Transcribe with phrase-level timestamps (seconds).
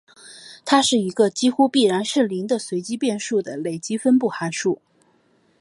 [0.65, 4.81] 它是一个几乎必然是零的随机变数的累积分布函数。